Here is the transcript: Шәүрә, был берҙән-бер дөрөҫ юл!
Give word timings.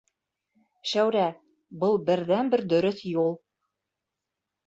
Шәүрә, 0.91 1.25
был 1.83 1.99
берҙән-бер 2.07 2.63
дөрөҫ 2.73 3.03
юл! 3.11 3.31